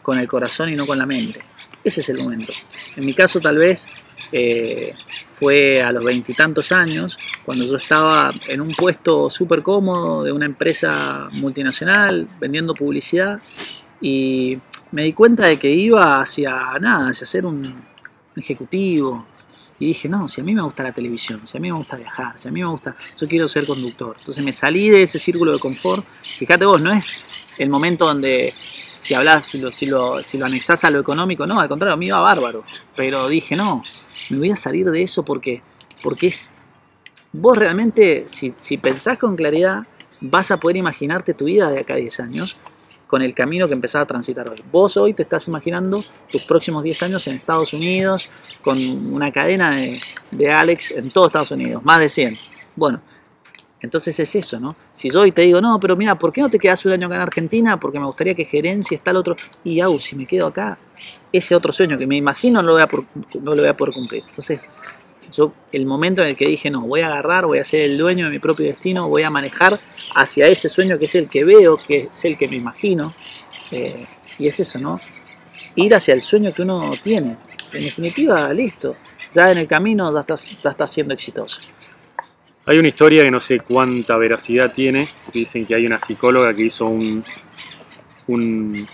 con 0.01 0.20
el 0.20 0.27
corazón 0.27 0.70
y 0.70 0.75
no 0.75 0.86
con 0.86 0.98
la 0.98 1.06
mente. 1.06 1.39
Ese 1.84 2.01
es 2.01 2.10
el 2.10 2.17
momento. 2.17 2.53
En 2.96 3.06
mi 3.06 3.13
caso 3.13 3.39
tal 3.39 3.58
vez 3.58 3.88
eh, 4.32 4.94
fue 5.32 5.82
a 5.82 5.91
los 5.91 6.03
veintitantos 6.03 6.72
años, 6.72 7.17
cuando 7.46 7.65
yo 7.65 7.77
estaba 7.77 8.32
en 8.48 8.62
un 8.62 8.70
puesto 8.70 9.29
súper 9.29 9.62
cómodo 9.62 10.24
de 10.24 10.32
una 10.32 10.46
empresa 10.46 11.29
multinacional 11.34 12.27
vendiendo 12.39 12.74
publicidad 12.74 13.39
y 14.01 14.58
me 14.91 15.03
di 15.03 15.13
cuenta 15.13 15.46
de 15.48 15.58
que 15.58 15.70
iba 15.72 16.22
hacia 16.22 16.77
nada, 16.79 17.10
hacia 17.10 17.25
ser 17.25 17.46
un 17.46 17.86
ejecutivo. 18.39 19.25
Y 19.79 19.88
dije, 19.88 20.10
no, 20.10 20.27
si 20.27 20.41
a 20.41 20.44
mí 20.44 20.56
me 20.56 20.63
gusta 20.63 20.82
la 20.82 20.91
televisión, 20.91 21.46
si 21.46 21.58
a 21.58 21.60
mí 21.60 21.70
me 21.70 21.77
gusta 21.77 21.98
viajar, 21.98 22.38
si 22.38 22.48
a 22.48 22.51
mí 22.51 22.62
me 22.62 22.67
gusta, 22.67 22.96
yo 23.15 23.27
quiero 23.27 23.48
ser 23.48 23.67
conductor. 23.67 24.15
Entonces 24.17 24.44
me 24.44 24.51
salí 24.51 24.89
de 24.89 25.03
ese 25.03 25.20
círculo 25.20 25.53
de 25.53 25.60
confort. 25.60 26.03
Fíjate 26.24 26.65
vos, 26.65 26.82
no 26.82 26.91
es 26.91 27.24
el 27.60 27.70
momento 27.70 28.06
donde 28.06 28.53
si 28.96 29.13
hablas, 29.13 29.48
si 29.48 29.60
lo, 29.60 29.72
si 29.72 29.86
lo, 29.86 30.24
si 30.24 30.41
anexás 30.41 30.84
a 30.84 30.89
lo 30.89 31.00
económico, 31.00 31.46
no, 31.46 31.60
al 31.60 31.70
contrario, 31.70 31.94
a 31.94 31.98
mí 31.98 32.08
iba 32.08 32.20
bárbaro. 32.20 32.63
Pero 32.96 33.27
dije, 33.27 33.56
no, 33.56 33.84
me 34.32 34.39
voy 34.39 34.51
a 34.51 34.56
salir 34.56 34.89
de 34.89 35.03
eso 35.03 35.24
porque, 35.24 35.62
porque 36.01 36.27
es. 36.27 36.53
Vos 37.32 37.56
realmente, 37.56 38.24
si, 38.27 38.53
si 38.58 38.77
pensás 38.77 39.20
con 39.20 39.36
claridad, 39.36 39.86
vas 40.22 40.50
a 40.50 40.58
poder 40.58 40.77
imaginarte 40.77 41.36
tu 41.36 41.46
vida 41.46 41.70
de 41.70 41.82
acá 41.82 41.94
a 41.94 41.98
10 41.98 42.20
años 42.22 42.58
con 43.08 43.22
el 43.22 43.34
camino 43.34 43.68
que 43.68 43.74
empezás 43.74 44.04
a 44.04 44.06
transitar 44.06 44.50
hoy. 44.50 44.62
Vos 44.72 44.98
hoy 44.98 45.14
te 45.14 45.24
estás 45.24 45.48
imaginando 45.48 46.04
tus 46.32 46.44
próximos 46.44 46.84
10 46.84 47.02
años 47.04 47.26
en 47.28 47.38
Estados 47.38 47.74
Unidos, 47.74 48.30
con 48.62 48.78
una 49.14 49.32
cadena 49.32 49.72
de, 49.72 50.00
de 50.32 50.52
Alex 50.52 50.92
en 50.92 51.10
todo 51.12 51.28
Estados 51.28 51.52
Unidos, 51.52 51.84
más 51.84 52.00
de 52.00 52.10
100. 52.10 52.38
Bueno, 52.76 53.02
entonces 53.80 54.20
es 54.20 54.36
eso, 54.36 54.60
¿no? 54.60 54.76
Si 54.92 55.10
yo 55.10 55.22
hoy 55.22 55.32
te 55.32 55.44
digo, 55.44 55.62
no, 55.62 55.80
pero 55.80 55.96
mira, 55.96 56.16
¿por 56.16 56.34
qué 56.34 56.42
no 56.42 56.50
te 56.50 56.58
quedas 56.60 56.84
un 56.86 56.94
año 56.94 57.08
acá 57.08 57.16
en 57.16 57.22
Argentina? 57.22 57.80
Porque 57.80 58.00
me 58.00 58.06
gustaría 58.06 58.34
que 58.36 58.44
gerencia 58.44 58.96
está 58.98 59.12
el 59.12 59.18
otro. 59.18 59.36
Y 59.64 59.80
au, 59.80 60.00
si 60.00 60.16
me 60.16 60.26
quedo 60.26 60.48
acá, 60.48 60.78
ese 61.32 61.56
otro 61.56 61.72
sueño 61.72 61.98
que 61.98 62.08
me 62.08 62.16
imagino 62.18 62.62
no 62.62 62.78
lo 62.78 62.88
por- 62.88 63.06
no 63.42 63.56
lo 63.56 63.62
voy 63.62 63.68
a 63.70 63.78
poder 63.78 63.94
cumplir. 63.94 64.24
Entonces, 64.28 64.62
yo, 65.32 65.54
el 65.72 65.86
momento 65.86 66.22
en 66.22 66.30
el 66.30 66.36
que 66.36 66.48
dije, 66.48 66.70
no, 66.70 66.82
voy 66.82 67.02
a 67.02 67.08
agarrar, 67.08 67.46
voy 67.46 67.60
a 67.60 67.64
ser 67.64 67.82
el 67.82 67.98
dueño 67.98 68.26
de 68.26 68.32
mi 68.32 68.40
propio 68.40 68.66
destino, 68.66 69.10
voy 69.10 69.24
a 69.24 69.30
manejar 69.30 69.80
hacia 70.16 70.48
ese 70.48 70.70
sueño 70.70 70.98
que 70.98 71.06
es 71.06 71.16
el 71.16 71.30
que 71.30 71.44
veo, 71.44 71.78
que 71.78 72.10
es 72.12 72.26
el 72.26 72.38
que 72.38 72.48
me 72.48 72.56
imagino. 72.56 73.14
eh, 73.72 74.06
y 74.40 74.48
es 74.48 74.60
eso, 74.60 74.80
¿no? 74.80 75.00
Ir 75.76 75.94
hacia 75.96 76.14
el 76.14 76.22
sueño 76.22 76.54
que 76.54 76.62
uno 76.62 76.92
tiene. 77.04 77.38
En 77.74 77.84
definitiva, 77.84 78.52
listo. 78.54 78.96
Ya 79.32 79.52
en 79.52 79.60
el 79.60 79.68
camino 79.68 80.14
ya 80.14 80.72
estás 80.72 80.90
siendo 80.92 81.14
exitoso. 81.14 81.60
Hay 82.66 82.78
una 82.78 82.88
historia 82.90 83.24
que 83.24 83.32
no 83.32 83.40
sé 83.40 83.60
cuánta 83.60 84.18
veracidad 84.18 84.74
tiene. 84.74 85.08
Dicen 85.34 85.66
que 85.66 85.76
hay 85.76 85.86
una 85.86 86.00
psicóloga 86.00 86.54
que 86.54 86.64
hizo 86.64 86.86
un, 86.86 87.24
un, 88.28 88.88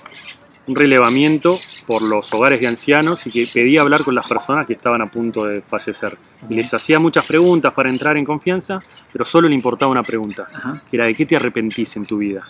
un 0.66 0.76
relevamiento 0.76 1.60
por 1.86 2.02
los 2.02 2.34
hogares 2.34 2.60
de 2.62 2.68
ancianos 2.68 3.28
y 3.28 3.32
que 3.32 3.48
pedía 3.52 3.82
hablar 3.82 4.04
con 4.04 4.16
las 4.16 4.28
personas 4.28 4.66
que 4.66 4.74
estaban 4.74 5.02
a 5.02 5.12
punto 5.12 5.44
de 5.46 5.62
fallecer. 5.62 6.18
Y 6.50 6.56
les 6.56 6.74
hacía 6.74 7.00
muchas 7.00 7.26
preguntas 7.26 7.74
para 7.74 7.90
entrar 7.90 8.16
en 8.18 8.24
confianza, 8.26 8.82
pero 9.12 9.26
solo 9.26 9.50
le 9.50 9.56
importaba 9.56 9.92
una 9.92 10.04
pregunta, 10.04 10.48
que 10.90 10.96
era 10.98 11.06
¿de 11.06 11.16
qué 11.16 11.26
te 11.26 11.36
arrepentís 11.36 11.96
en 11.98 12.06
tu 12.06 12.18
vida? 12.18 12.48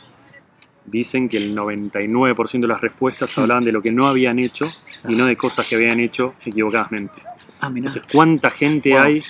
Dicen 0.85 1.29
que 1.29 1.37
el 1.37 1.55
99% 1.55 2.59
de 2.61 2.67
las 2.67 2.81
respuestas 2.81 3.35
hablaban 3.37 3.63
de 3.63 3.71
lo 3.71 3.81
que 3.81 3.91
no 3.91 4.05
habían 4.05 4.37
hecho 4.37 4.65
y 5.07 5.15
no 5.15 5.25
de 5.25 5.37
cosas 5.37 5.65
que 5.65 5.75
habían 5.75 5.99
hecho 5.99 6.35
equivocadamente. 6.45 7.21
Ah. 7.61 7.71
Entonces, 7.73 8.03
¿cuánta 8.11 8.51
gente 8.51 8.91
Wow. 8.91 9.01
hay 9.01 9.23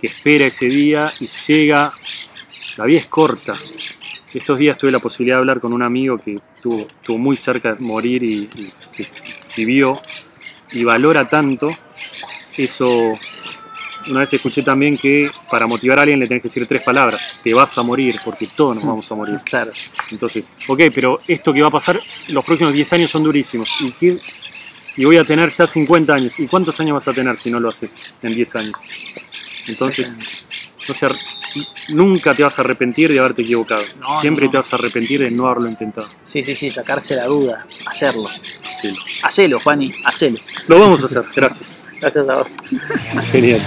que 0.00 0.06
espera 0.06 0.46
ese 0.46 0.66
día 0.66 1.12
y 1.18 1.26
llega? 1.26 1.92
La 2.76 2.84
vida 2.84 2.98
es 3.00 3.06
corta. 3.06 3.54
Estos 4.32 4.58
días 4.58 4.78
tuve 4.78 4.92
la 4.92 5.00
posibilidad 5.00 5.36
de 5.36 5.40
hablar 5.40 5.60
con 5.60 5.72
un 5.72 5.82
amigo 5.82 6.18
que 6.18 6.34
estuvo, 6.56 6.80
estuvo 6.80 7.18
muy 7.18 7.36
cerca 7.36 7.74
de 7.74 7.80
morir 7.80 8.22
y, 8.22 8.48
y 8.56 8.72
se 9.04 9.08
vivió 9.56 10.00
y 10.72 10.84
valora 10.84 11.28
tanto 11.28 11.68
eso. 12.56 13.12
Una 14.08 14.20
vez 14.20 14.32
escuché 14.32 14.62
también 14.62 14.96
que 14.96 15.30
para 15.50 15.66
motivar 15.66 15.98
a 15.98 16.02
alguien 16.02 16.20
le 16.20 16.26
tenés 16.26 16.42
que 16.42 16.48
decir 16.48 16.66
tres 16.66 16.82
palabras. 16.82 17.40
Te 17.44 17.52
vas 17.52 17.76
a 17.76 17.82
morir, 17.82 18.16
porque 18.24 18.46
todos 18.46 18.76
nos 18.76 18.84
vamos 18.86 19.10
a 19.12 19.14
morir. 19.14 19.36
Claro. 19.44 19.72
Entonces, 20.10 20.50
ok, 20.68 20.80
pero 20.94 21.20
esto 21.28 21.52
que 21.52 21.60
va 21.60 21.68
a 21.68 21.72
pasar, 21.72 22.00
los 22.28 22.44
próximos 22.44 22.72
10 22.72 22.90
años 22.94 23.10
son 23.10 23.24
durísimos. 23.24 23.68
¿Y, 23.82 23.92
qué- 23.92 24.16
y 24.96 25.04
voy 25.04 25.18
a 25.18 25.24
tener 25.24 25.50
ya 25.50 25.66
50 25.66 26.14
años. 26.14 26.32
¿Y 26.38 26.46
cuántos 26.46 26.78
años 26.80 26.94
vas 26.94 27.08
a 27.08 27.12
tener 27.12 27.36
si 27.36 27.50
no 27.50 27.60
lo 27.60 27.68
haces 27.68 28.14
en 28.22 28.34
10 28.34 28.56
años? 28.56 28.72
Entonces, 29.66 30.14
no 30.88 30.94
se 30.94 31.06
ar- 31.06 31.12
nunca 31.88 32.34
te 32.34 32.42
vas 32.42 32.58
a 32.58 32.62
arrepentir 32.62 33.12
de 33.12 33.18
haberte 33.18 33.42
equivocado. 33.42 33.82
No, 34.00 34.20
Siempre 34.20 34.46
no. 34.46 34.50
te 34.52 34.56
vas 34.58 34.72
a 34.72 34.76
arrepentir 34.76 35.20
de 35.20 35.30
no 35.30 35.46
haberlo 35.46 35.68
intentado. 35.68 36.08
Sí, 36.24 36.42
sí, 36.42 36.54
sí, 36.54 36.70
sacarse 36.70 37.16
la 37.16 37.26
duda, 37.26 37.66
hacerlo. 37.86 38.28
Sí. 38.80 38.92
Hacelo, 39.22 39.58
Juani, 39.60 39.92
hacelo. 40.04 40.38
Lo 40.68 40.78
vamos 40.80 41.02
a 41.02 41.06
hacer, 41.06 41.24
gracias. 41.34 41.84
Gracias 42.00 42.28
a 42.28 42.36
vos. 42.36 42.56
Genial. 43.32 43.60